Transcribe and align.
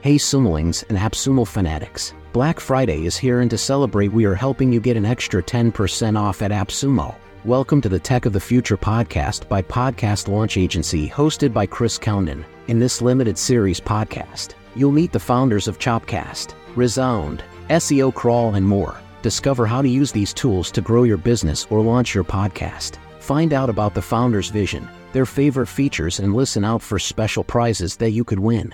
Hey 0.00 0.14
Sumolings 0.14 0.84
and 0.88 0.96
AppSumo 0.96 1.44
fanatics. 1.44 2.14
Black 2.32 2.60
Friday 2.60 3.04
is 3.04 3.16
here 3.16 3.40
and 3.40 3.50
to 3.50 3.58
celebrate 3.58 4.12
we 4.12 4.26
are 4.26 4.34
helping 4.36 4.72
you 4.72 4.78
get 4.78 4.96
an 4.96 5.04
extra 5.04 5.42
10% 5.42 6.16
off 6.16 6.40
at 6.40 6.52
AppSumo. 6.52 7.16
Welcome 7.44 7.80
to 7.80 7.88
the 7.88 7.98
Tech 7.98 8.24
of 8.24 8.32
the 8.32 8.38
Future 8.38 8.76
podcast 8.76 9.48
by 9.48 9.60
Podcast 9.60 10.28
Launch 10.28 10.56
Agency 10.56 11.08
hosted 11.08 11.52
by 11.52 11.66
Chris 11.66 11.98
Cownden. 11.98 12.44
In 12.68 12.78
this 12.78 13.02
limited 13.02 13.36
series 13.36 13.80
podcast, 13.80 14.54
you'll 14.76 14.92
meet 14.92 15.10
the 15.10 15.18
founders 15.18 15.66
of 15.66 15.80
Chopcast, 15.80 16.54
Resound, 16.76 17.42
SEO 17.68 18.14
Crawl 18.14 18.54
and 18.54 18.64
more. 18.64 19.00
Discover 19.22 19.66
how 19.66 19.82
to 19.82 19.88
use 19.88 20.12
these 20.12 20.32
tools 20.32 20.70
to 20.70 20.80
grow 20.80 21.02
your 21.02 21.16
business 21.16 21.66
or 21.70 21.80
launch 21.80 22.14
your 22.14 22.22
podcast. 22.22 22.98
Find 23.18 23.52
out 23.52 23.68
about 23.68 23.94
the 23.94 24.02
founders' 24.02 24.48
vision, 24.48 24.88
their 25.12 25.26
favorite 25.26 25.66
features 25.66 26.20
and 26.20 26.36
listen 26.36 26.64
out 26.64 26.82
for 26.82 27.00
special 27.00 27.42
prizes 27.42 27.96
that 27.96 28.12
you 28.12 28.22
could 28.22 28.38
win 28.38 28.72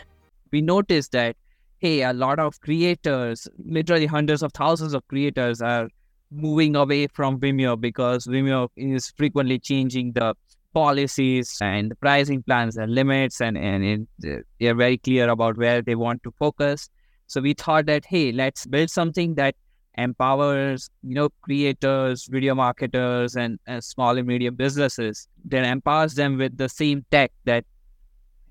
we 0.52 0.60
noticed 0.60 1.12
that 1.12 1.36
hey 1.78 2.02
a 2.02 2.12
lot 2.12 2.38
of 2.38 2.60
creators 2.60 3.48
literally 3.64 4.06
hundreds 4.06 4.42
of 4.42 4.52
thousands 4.52 4.94
of 4.94 5.06
creators 5.08 5.60
are 5.60 5.88
moving 6.30 6.74
away 6.76 7.06
from 7.06 7.38
vimeo 7.38 7.80
because 7.80 8.26
vimeo 8.26 8.68
is 8.76 9.12
frequently 9.16 9.58
changing 9.58 10.12
the 10.12 10.34
policies 10.74 11.56
and 11.60 11.90
the 11.90 11.94
pricing 11.96 12.42
plans 12.42 12.76
and 12.76 12.94
limits 12.94 13.40
and 13.40 13.56
and 13.56 14.06
it, 14.20 14.44
they're 14.58 14.74
very 14.74 14.98
clear 14.98 15.28
about 15.28 15.56
where 15.56 15.80
they 15.80 15.94
want 15.94 16.22
to 16.24 16.32
focus. 16.38 16.88
So 17.26 17.40
we 17.40 17.54
thought 17.54 17.86
that 17.86 18.04
hey 18.04 18.32
let's 18.32 18.66
build 18.66 18.90
something 18.90 19.36
that 19.36 19.54
empowers 19.96 20.90
you 21.04 21.14
know 21.14 21.28
creators 21.42 22.26
video 22.26 22.54
marketers 22.54 23.36
and, 23.36 23.60
and 23.66 23.82
small 23.82 24.18
and 24.18 24.26
medium 24.26 24.56
businesses. 24.56 25.28
That 25.46 25.64
empowers 25.64 26.14
them 26.14 26.36
with 26.38 26.58
the 26.58 26.68
same 26.68 27.04
tech 27.10 27.32
that 27.44 27.64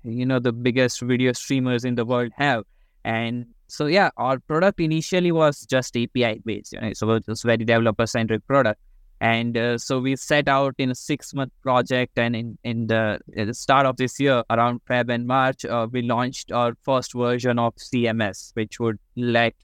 you 0.04 0.26
know 0.26 0.38
the 0.38 0.52
biggest 0.52 1.00
video 1.00 1.32
streamers 1.32 1.84
in 1.84 1.94
the 1.94 2.04
world 2.04 2.32
have. 2.36 2.64
And 3.04 3.46
so 3.66 3.86
yeah 3.86 4.10
our 4.16 4.38
product 4.38 4.80
initially 4.80 5.32
was 5.32 5.66
just 5.66 5.96
api 5.96 6.40
based 6.44 6.74
you 6.74 6.80
know, 6.80 6.92
so 6.92 7.10
it 7.12 7.26
was 7.26 7.42
very 7.42 7.58
developer 7.58 8.06
centric 8.06 8.46
product. 8.46 8.80
And 9.20 9.56
uh, 9.56 9.78
so 9.78 10.00
we 10.00 10.16
set 10.16 10.48
out 10.48 10.74
in 10.76 10.90
a 10.90 10.94
six 10.94 11.32
month 11.32 11.52
project. 11.62 12.18
And 12.18 12.36
in, 12.36 12.58
in 12.62 12.88
the, 12.88 13.20
the 13.28 13.54
start 13.54 13.86
of 13.86 13.96
this 13.96 14.20
year 14.20 14.42
around 14.50 14.80
feb 14.88 15.12
and 15.12 15.26
march 15.26 15.64
uh, 15.64 15.86
we 15.90 16.02
launched 16.02 16.52
our 16.52 16.76
first 16.82 17.14
version 17.14 17.58
of 17.58 17.74
cms 17.76 18.50
which 18.54 18.78
would 18.80 18.98
let 19.16 19.54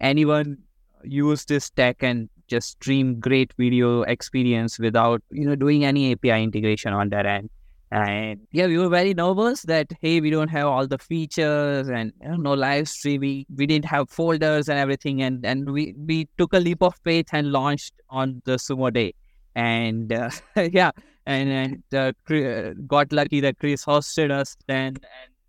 anyone 0.00 0.58
use 1.04 1.44
this 1.44 1.70
tech 1.70 2.02
and 2.02 2.28
just 2.48 2.70
stream 2.70 3.20
great 3.20 3.52
video 3.58 4.02
experience 4.02 4.78
without 4.78 5.22
you 5.30 5.46
know 5.46 5.54
doing 5.54 5.84
any 5.84 6.12
api 6.12 6.42
integration 6.42 6.92
on 6.92 7.08
their 7.08 7.26
end 7.26 7.50
and 7.90 8.40
yeah, 8.52 8.66
we 8.66 8.76
were 8.76 8.88
very 8.88 9.14
nervous 9.14 9.62
that 9.62 9.90
hey, 10.02 10.20
we 10.20 10.30
don't 10.30 10.48
have 10.48 10.66
all 10.66 10.86
the 10.86 10.98
features 10.98 11.88
and 11.88 12.12
you 12.20 12.28
know, 12.28 12.36
no 12.36 12.52
live 12.54 12.88
streaming. 12.88 13.46
We 13.54 13.66
didn't 13.66 13.86
have 13.86 14.10
folders 14.10 14.68
and 14.68 14.78
everything, 14.78 15.22
and 15.22 15.44
and 15.44 15.70
we 15.70 15.94
we 16.06 16.28
took 16.36 16.52
a 16.52 16.58
leap 16.58 16.82
of 16.82 16.94
faith 17.02 17.28
and 17.32 17.50
launched 17.50 17.94
on 18.10 18.42
the 18.44 18.56
Sumo 18.56 18.92
day, 18.92 19.14
and 19.54 20.12
uh, 20.12 20.30
yeah, 20.56 20.90
and 21.24 21.48
and 21.50 21.94
uh, 21.94 22.72
got 22.86 23.12
lucky 23.12 23.40
that 23.40 23.58
Chris 23.58 23.84
hosted 23.84 24.30
us. 24.30 24.56
Then 24.66 24.86
and 24.88 24.98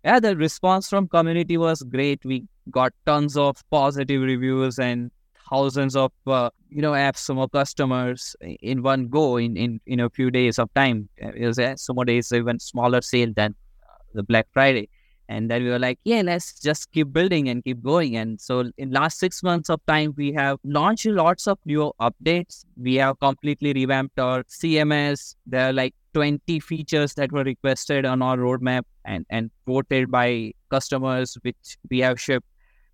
yeah, 0.04 0.20
the 0.20 0.34
response 0.34 0.88
from 0.88 1.08
community 1.08 1.58
was 1.58 1.82
great. 1.82 2.24
We 2.24 2.46
got 2.70 2.92
tons 3.04 3.36
of 3.36 3.62
positive 3.70 4.22
reviews 4.22 4.78
and 4.78 5.10
thousands 5.50 5.96
of 5.96 6.12
uh, 6.26 6.50
you 6.68 6.80
know 6.80 6.92
apps, 6.92 7.28
AppSumo 7.28 7.50
customers 7.50 8.36
in 8.40 8.82
one 8.82 9.08
go 9.08 9.36
in 9.36 9.56
in 9.56 9.80
in 9.86 10.00
a 10.00 10.08
few 10.10 10.30
days 10.30 10.58
of 10.58 10.72
time. 10.74 11.08
It 11.16 11.46
was 11.46 11.58
AppSumo 11.58 12.06
days 12.06 12.32
even 12.32 12.58
smaller 12.58 13.02
sale 13.02 13.32
than 13.34 13.54
uh, 13.82 13.94
the 14.14 14.22
Black 14.22 14.46
Friday. 14.52 14.88
And 15.30 15.48
then 15.48 15.62
we 15.62 15.70
were 15.70 15.78
like, 15.78 16.00
yeah, 16.02 16.22
let's 16.22 16.58
just 16.58 16.90
keep 16.90 17.12
building 17.12 17.48
and 17.48 17.62
keep 17.62 17.80
going. 17.84 18.16
And 18.16 18.40
so 18.40 18.64
in 18.78 18.90
last 18.90 19.20
six 19.20 19.44
months 19.44 19.70
of 19.70 19.80
time, 19.86 20.12
we 20.16 20.32
have 20.32 20.58
launched 20.64 21.06
lots 21.06 21.46
of 21.46 21.56
new 21.64 21.92
updates. 22.00 22.64
We 22.76 22.96
have 22.96 23.20
completely 23.20 23.72
revamped 23.72 24.18
our 24.18 24.42
CMS. 24.42 25.36
There 25.46 25.68
are 25.68 25.72
like 25.72 25.94
20 26.14 26.58
features 26.58 27.14
that 27.14 27.30
were 27.30 27.44
requested 27.44 28.04
on 28.06 28.22
our 28.22 28.36
roadmap 28.38 28.82
and, 29.04 29.24
and 29.30 29.52
voted 29.68 30.10
by 30.10 30.52
customers, 30.68 31.38
which 31.42 31.78
we 31.88 32.00
have 32.00 32.20
shipped 32.20 32.48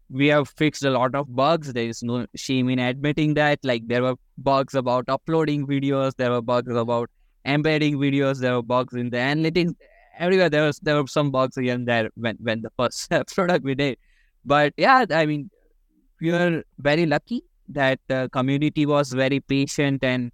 we 0.09 0.29
have 0.29 0.49
fixed 0.49 0.85
a 0.85 0.91
lot 0.91 1.15
of 1.15 1.35
bugs. 1.35 1.73
There 1.73 1.89
is 1.89 2.03
no 2.03 2.27
shame 2.35 2.69
in 2.69 2.79
admitting 2.79 3.35
that. 3.35 3.59
Like 3.65 3.87
there 3.89 4.03
were 4.03 4.15
bugs 4.39 4.75
about 4.75 5.09
uploading 5.09 5.67
videos, 5.67 6.15
there 6.17 6.31
were 6.31 6.43
bugs 6.43 6.75
about 6.75 7.11
embedding 7.45 7.97
videos, 7.99 8.41
there 8.41 8.55
were 8.55 8.63
bugs 8.63 8.95
in 8.95 9.11
the 9.11 9.17
analytics. 9.17 9.75
Everywhere 10.19 10.49
there 10.49 10.65
was 10.65 10.79
there 10.81 11.01
were 11.01 11.07
some 11.07 11.31
bugs 11.31 11.57
again 11.57 11.85
there 11.85 12.11
when 12.15 12.37
when 12.41 12.63
the 12.63 12.71
first 12.77 13.11
product 13.35 13.65
we 13.65 13.75
did. 13.75 13.99
But 14.45 14.73
yeah, 14.77 15.05
I 15.11 15.27
mean, 15.27 15.51
we 16.21 16.31
are 16.31 16.63
very 16.79 17.07
lucky 17.07 17.43
that 17.69 17.99
the 18.07 18.31
community 18.33 18.87
was 18.87 19.13
very 19.13 19.41
patient 19.41 20.05
and 20.05 20.31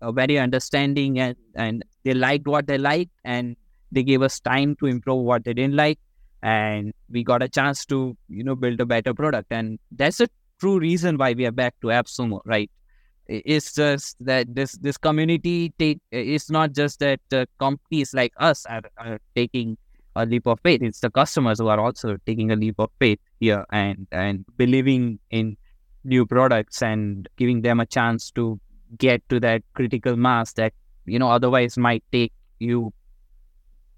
uh, 0.00 0.12
very 0.12 0.38
understanding, 0.38 1.18
and 1.20 1.36
and 1.54 1.84
they 2.04 2.14
liked 2.14 2.46
what 2.46 2.66
they 2.66 2.78
liked, 2.78 3.12
and 3.24 3.56
they 3.92 4.02
gave 4.02 4.22
us 4.22 4.40
time 4.40 4.76
to 4.76 4.86
improve 4.86 5.24
what 5.24 5.44
they 5.44 5.54
didn't 5.54 5.74
like 5.74 5.98
and 6.42 6.92
we 7.10 7.22
got 7.22 7.42
a 7.42 7.48
chance 7.48 7.84
to 7.86 8.16
you 8.28 8.44
know 8.44 8.54
build 8.54 8.80
a 8.80 8.86
better 8.86 9.14
product. 9.14 9.48
And 9.50 9.78
that's 9.90 10.20
a 10.20 10.28
true 10.60 10.78
reason 10.78 11.18
why 11.18 11.32
we 11.32 11.46
are 11.46 11.52
back 11.52 11.74
to 11.82 11.88
appsumo 11.88 12.40
right? 12.44 12.70
It's 13.28 13.74
just 13.74 14.16
that 14.20 14.54
this 14.54 14.72
this 14.72 14.96
community 14.96 15.72
take 15.78 16.00
it's 16.10 16.50
not 16.50 16.72
just 16.72 16.98
that 17.00 17.20
uh, 17.32 17.46
companies 17.58 18.12
like 18.12 18.32
us 18.36 18.66
are, 18.66 18.82
are 18.98 19.20
taking 19.34 19.78
a 20.16 20.26
leap 20.26 20.46
of 20.46 20.60
faith. 20.60 20.82
It's 20.82 21.00
the 21.00 21.10
customers 21.10 21.58
who 21.58 21.68
are 21.68 21.80
also 21.80 22.16
taking 22.26 22.50
a 22.50 22.56
leap 22.56 22.74
of 22.78 22.90
faith 22.98 23.20
here 23.40 23.64
and 23.70 24.06
and 24.10 24.44
believing 24.56 25.18
in 25.30 25.56
new 26.04 26.26
products 26.26 26.82
and 26.82 27.28
giving 27.36 27.62
them 27.62 27.80
a 27.80 27.86
chance 27.86 28.30
to 28.32 28.60
get 28.98 29.26
to 29.28 29.40
that 29.40 29.62
critical 29.74 30.16
mass 30.16 30.52
that 30.54 30.72
you 31.06 31.18
know 31.18 31.30
otherwise 31.30 31.78
might 31.78 32.04
take 32.12 32.32
you 32.58 32.92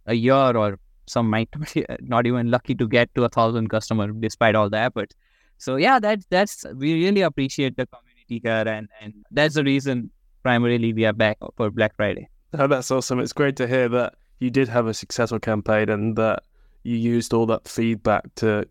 a 0.06 0.14
year 0.14 0.56
or 0.56 0.78
some 1.06 1.28
might 1.28 1.48
uh, 1.76 1.96
not 2.00 2.26
even 2.26 2.50
lucky 2.50 2.74
to 2.74 2.88
get 2.88 3.14
to 3.14 3.24
a 3.24 3.28
thousand 3.28 3.68
customer 3.68 4.10
despite 4.12 4.54
all 4.54 4.70
the 4.70 4.78
efforts. 4.78 5.14
So 5.58 5.76
yeah, 5.76 5.98
that's 5.98 6.26
that's 6.26 6.64
we 6.76 7.04
really 7.04 7.22
appreciate 7.22 7.76
the 7.76 7.86
community 7.86 8.40
here, 8.42 8.64
and 8.66 8.88
and 9.00 9.14
that's 9.30 9.54
the 9.54 9.64
reason 9.64 10.10
primarily 10.42 10.92
we 10.92 11.04
are 11.04 11.12
back 11.12 11.38
for 11.56 11.70
Black 11.70 11.94
Friday. 11.96 12.28
Oh, 12.52 12.66
that's 12.66 12.90
awesome! 12.90 13.20
It's 13.20 13.32
great 13.32 13.56
to 13.56 13.66
hear 13.66 13.88
that 13.90 14.14
you 14.40 14.50
did 14.50 14.68
have 14.68 14.86
a 14.86 14.94
successful 14.94 15.38
campaign 15.38 15.88
and 15.88 16.16
that 16.16 16.42
you 16.82 16.96
used 16.96 17.32
all 17.32 17.46
that 17.46 17.66
feedback 17.66 18.22
to 18.36 18.66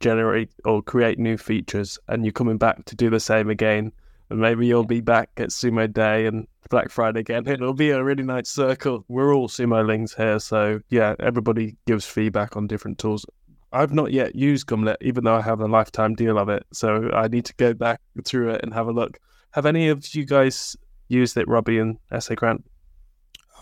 generate 0.00 0.50
or 0.64 0.82
create 0.82 1.18
new 1.18 1.36
features, 1.36 1.98
and 2.08 2.24
you're 2.24 2.32
coming 2.32 2.56
back 2.56 2.84
to 2.86 2.96
do 2.96 3.10
the 3.10 3.20
same 3.20 3.50
again. 3.50 3.92
And 4.30 4.40
maybe 4.40 4.66
you'll 4.66 4.84
be 4.84 5.00
back 5.00 5.30
at 5.38 5.48
Sumo 5.48 5.92
Day 5.92 6.26
and 6.26 6.46
Black 6.70 6.90
Friday 6.90 7.20
again. 7.20 7.46
It'll 7.46 7.72
be 7.72 7.90
a 7.90 8.04
really 8.04 8.22
nice 8.22 8.48
circle. 8.50 9.04
We're 9.08 9.34
all 9.34 9.48
Sumolings 9.48 10.16
here, 10.16 10.38
so 10.38 10.80
yeah, 10.90 11.14
everybody 11.18 11.76
gives 11.86 12.04
feedback 12.04 12.56
on 12.56 12.66
different 12.66 12.98
tools. 12.98 13.24
I've 13.72 13.92
not 13.92 14.12
yet 14.12 14.34
used 14.34 14.66
Gumlet, 14.66 14.96
even 15.00 15.24
though 15.24 15.36
I 15.36 15.42
have 15.42 15.60
a 15.60 15.66
lifetime 15.66 16.14
deal 16.14 16.38
of 16.38 16.48
it. 16.48 16.64
So 16.72 17.10
I 17.12 17.28
need 17.28 17.44
to 17.46 17.54
go 17.54 17.74
back 17.74 18.00
through 18.24 18.50
it 18.50 18.60
and 18.62 18.72
have 18.72 18.88
a 18.88 18.92
look. 18.92 19.18
Have 19.52 19.66
any 19.66 19.88
of 19.88 20.14
you 20.14 20.24
guys 20.24 20.76
used 21.08 21.36
it, 21.36 21.48
Robbie 21.48 21.78
and 21.78 21.98
SA 22.18 22.34
Grant? 22.34 22.64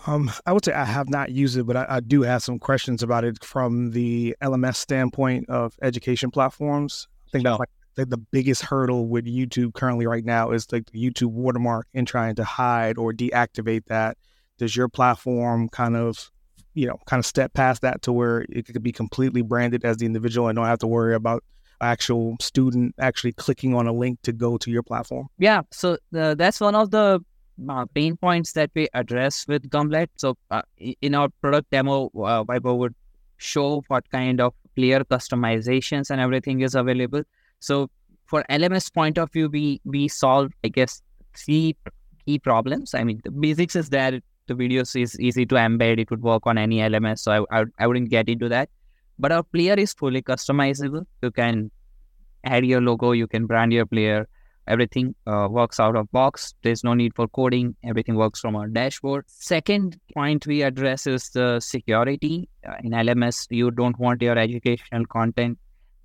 Um, 0.05 0.31
I 0.45 0.53
would 0.53 0.63
say 0.63 0.73
I 0.73 0.85
have 0.85 1.09
not 1.09 1.31
used 1.31 1.57
it, 1.57 1.63
but 1.63 1.75
I, 1.75 1.85
I, 1.89 1.99
do 1.99 2.21
have 2.21 2.41
some 2.41 2.59
questions 2.59 3.03
about 3.03 3.25
it 3.25 3.43
from 3.43 3.91
the 3.91 4.37
LMS 4.41 4.75
standpoint 4.75 5.49
of 5.49 5.77
education 5.81 6.31
platforms. 6.31 7.09
I 7.27 7.31
think 7.31 7.43
that's 7.43 7.59
like 7.59 7.69
the, 7.97 8.05
the 8.05 8.17
biggest 8.17 8.61
hurdle 8.61 9.07
with 9.07 9.25
YouTube 9.25 9.73
currently 9.73 10.05
right 10.05 10.23
now 10.23 10.51
is 10.51 10.71
like 10.71 10.89
the 10.91 11.03
YouTube 11.03 11.31
watermark 11.31 11.87
and 11.93 12.07
trying 12.07 12.35
to 12.35 12.43
hide 12.43 12.97
or 12.97 13.11
deactivate 13.11 13.85
that. 13.87 14.17
Does 14.57 14.75
your 14.75 14.87
platform 14.87 15.67
kind 15.69 15.97
of, 15.97 16.31
you 16.73 16.87
know, 16.87 16.97
kind 17.07 17.19
of 17.19 17.25
step 17.25 17.53
past 17.53 17.81
that 17.81 18.03
to 18.03 18.13
where 18.13 18.45
it 18.49 18.67
could 18.67 18.83
be 18.83 18.91
completely 18.91 19.41
branded 19.41 19.83
as 19.83 19.97
the 19.97 20.05
individual 20.05 20.47
and 20.47 20.55
don't 20.55 20.65
have 20.65 20.79
to 20.79 20.87
worry 20.87 21.15
about 21.15 21.43
actual 21.81 22.37
student 22.39 22.93
actually 22.99 23.33
clicking 23.33 23.75
on 23.75 23.87
a 23.87 23.93
link 23.93 24.19
to 24.23 24.31
go 24.31 24.57
to 24.57 24.71
your 24.71 24.83
platform? 24.83 25.27
Yeah, 25.39 25.61
so 25.71 25.97
that's 26.11 26.59
one 26.61 26.75
of 26.75 26.91
the 26.91 27.19
uh, 27.67 27.85
pain 27.93 28.15
points 28.15 28.53
that 28.53 28.69
we 28.75 28.87
address 28.93 29.45
with 29.47 29.69
Gumlet. 29.69 30.09
So 30.17 30.37
uh, 30.51 30.61
in 31.01 31.15
our 31.15 31.29
product 31.41 31.71
demo, 31.71 32.11
uh, 32.15 32.43
would 32.47 32.95
show 33.37 33.83
what 33.87 34.09
kind 34.11 34.39
of 34.39 34.53
clear 34.75 35.03
customizations 35.03 36.11
and 36.11 36.21
everything 36.21 36.61
is 36.61 36.75
available. 36.75 37.23
So 37.59 37.89
for 38.25 38.43
LMS 38.49 38.93
point 38.93 39.17
of 39.17 39.31
view, 39.31 39.49
we 39.49 39.81
we 39.85 40.07
solve 40.07 40.51
I 40.63 40.69
guess 40.69 41.01
three 41.35 41.75
key 42.25 42.39
problems. 42.39 42.93
I 42.93 43.03
mean, 43.03 43.21
the 43.23 43.31
basics 43.31 43.75
is 43.75 43.89
that 43.89 44.15
the 44.47 44.53
videos 44.53 44.99
is 44.99 45.19
easy 45.19 45.45
to 45.45 45.55
embed. 45.55 45.99
It 45.99 46.09
would 46.09 46.21
work 46.21 46.43
on 46.45 46.57
any 46.57 46.77
LMS, 46.77 47.19
so 47.19 47.31
I, 47.51 47.61
I, 47.61 47.65
I 47.79 47.87
wouldn't 47.87 48.09
get 48.09 48.29
into 48.29 48.49
that. 48.49 48.69
But 49.19 49.31
our 49.31 49.43
player 49.43 49.73
is 49.73 49.93
fully 49.93 50.21
customizable. 50.21 51.05
You 51.21 51.31
can 51.31 51.71
add 52.43 52.65
your 52.65 52.81
logo, 52.81 53.11
you 53.11 53.27
can 53.27 53.45
brand 53.45 53.73
your 53.73 53.85
player. 53.85 54.27
Everything 54.67 55.15
uh, 55.25 55.47
works 55.49 55.79
out 55.79 55.95
of 55.95 56.11
box. 56.11 56.53
There's 56.61 56.83
no 56.83 56.93
need 56.93 57.15
for 57.15 57.27
coding. 57.29 57.75
Everything 57.85 58.15
works 58.15 58.41
from 58.41 58.55
our 58.57 58.67
dashboard. 58.67 59.23
Second 59.27 59.97
point 60.13 60.45
we 60.45 60.61
address 60.61 61.07
is 61.07 61.29
the 61.29 61.61
security. 61.61 62.49
Uh, 62.67 62.75
in 62.83 62.91
LMS, 62.91 63.47
you 63.49 63.71
don't 63.71 63.97
want 63.97 64.21
your 64.21 64.37
educational 64.37 65.05
content 65.05 65.57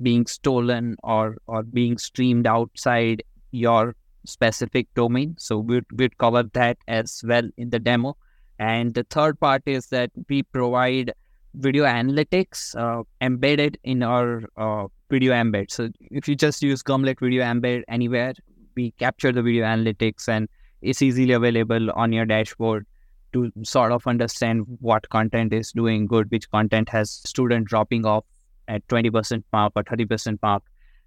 being 0.02 0.26
stolen 0.26 0.96
or 1.02 1.36
or 1.46 1.62
being 1.62 1.98
streamed 1.98 2.46
outside 2.46 3.22
your 3.52 3.94
specific 4.24 4.92
domain. 4.94 5.34
So 5.38 5.58
we'd, 5.58 5.84
we'd 5.94 6.16
cover 6.18 6.44
that 6.54 6.78
as 6.88 7.22
well 7.26 7.48
in 7.56 7.70
the 7.70 7.78
demo. 7.78 8.16
And 8.58 8.94
the 8.94 9.04
third 9.04 9.40
part 9.40 9.62
is 9.66 9.88
that 9.88 10.10
we 10.28 10.42
provide 10.42 11.12
video 11.54 11.84
analytics 11.84 12.74
uh, 12.76 13.02
embedded 13.20 13.78
in 13.84 14.02
our 14.02 14.42
uh, 14.56 14.86
video 15.10 15.32
embed. 15.32 15.70
So 15.70 15.90
if 16.10 16.28
you 16.28 16.36
just 16.36 16.62
use 16.62 16.82
Gumlet 16.82 17.20
Video 17.20 17.42
Embed 17.42 17.82
anywhere, 17.88 18.34
we 18.76 18.92
capture 18.92 19.32
the 19.32 19.42
video 19.42 19.64
analytics 19.64 20.28
and 20.28 20.48
it's 20.80 21.02
easily 21.02 21.32
available 21.32 21.90
on 21.92 22.12
your 22.12 22.24
dashboard 22.24 22.86
to 23.32 23.50
sort 23.62 23.92
of 23.92 24.06
understand 24.06 24.64
what 24.80 25.08
content 25.08 25.52
is 25.52 25.72
doing 25.72 26.06
good, 26.06 26.30
which 26.30 26.50
content 26.50 26.88
has 26.88 27.10
student 27.10 27.66
dropping 27.66 28.06
off 28.06 28.24
at 28.68 28.86
20% 28.88 29.42
mark 29.52 29.72
or 29.76 29.84
30% 29.84 30.38
mark. 30.42 30.62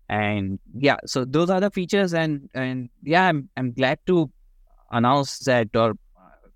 And 0.08 0.60
yeah, 0.78 0.98
so 1.06 1.26
those 1.26 1.50
are 1.50 1.60
the 1.60 1.72
features. 1.72 2.14
And, 2.14 2.50
and 2.54 2.90
yeah, 3.04 3.28
I'm, 3.28 3.50
I'm 3.58 3.74
glad 3.74 4.00
to 4.08 4.30
announce 4.92 5.40
that 5.40 5.70
or 5.76 5.92
uh, 5.92 6.48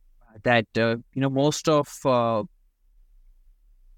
that, 0.43 0.67
uh, 0.77 0.97
you 1.13 1.21
know, 1.21 1.29
most 1.29 1.67
of 1.67 1.87
uh, 2.05 2.43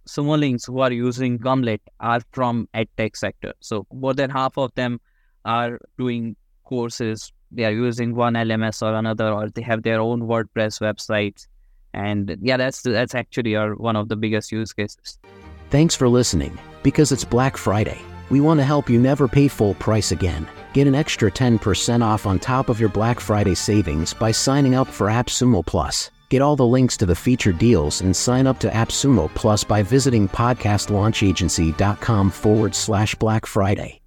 Sumolings 0.07 0.65
who 0.65 0.79
are 0.79 0.91
using 0.91 1.37
Gumlet 1.37 1.81
are 1.99 2.21
from 2.31 2.67
edtech 2.73 3.15
sector. 3.15 3.53
So 3.59 3.85
more 3.93 4.13
than 4.13 4.29
half 4.29 4.57
of 4.57 4.73
them 4.75 4.99
are 5.45 5.79
doing 5.97 6.35
courses. 6.63 7.31
They 7.51 7.65
are 7.65 7.71
using 7.71 8.15
one 8.15 8.33
LMS 8.33 8.81
or 8.81 8.95
another, 8.95 9.31
or 9.31 9.49
they 9.49 9.61
have 9.61 9.83
their 9.83 9.99
own 9.99 10.21
WordPress 10.21 10.81
websites. 10.81 11.47
And 11.93 12.37
yeah, 12.41 12.57
that's 12.57 12.81
that's 12.81 13.13
actually 13.13 13.55
our 13.55 13.75
one 13.75 13.97
of 13.97 14.07
the 14.07 14.15
biggest 14.15 14.51
use 14.51 14.71
cases. 14.71 15.19
Thanks 15.69 15.95
for 15.95 16.07
listening. 16.07 16.57
Because 16.83 17.11
it's 17.11 17.23
Black 17.23 17.57
Friday, 17.57 18.01
we 18.29 18.41
want 18.41 18.59
to 18.59 18.65
help 18.65 18.89
you 18.89 18.99
never 18.99 19.27
pay 19.27 19.47
full 19.47 19.73
price 19.75 20.11
again. 20.11 20.47
Get 20.73 20.87
an 20.87 20.95
extra 20.95 21.31
10% 21.31 22.03
off 22.03 22.25
on 22.25 22.39
top 22.39 22.69
of 22.69 22.79
your 22.79 22.89
Black 22.89 23.19
Friday 23.19 23.55
savings 23.55 24.13
by 24.13 24.31
signing 24.31 24.75
up 24.75 24.87
for 24.87 25.07
AppSumo 25.07 25.65
Plus. 25.65 26.11
Get 26.29 26.41
all 26.41 26.55
the 26.55 26.65
links 26.65 26.95
to 26.97 27.05
the 27.05 27.15
featured 27.15 27.57
deals 27.57 28.01
and 28.01 28.15
sign 28.15 28.47
up 28.47 28.59
to 28.59 28.69
AppSumo 28.69 29.33
Plus 29.35 29.63
by 29.63 29.83
visiting 29.83 30.27
podcastlaunchagency.com 30.27 32.31
forward 32.31 32.73
slash 32.73 33.15
Black 33.15 33.45
Friday. 33.45 34.00